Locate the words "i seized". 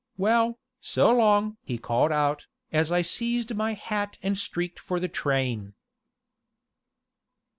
2.91-3.53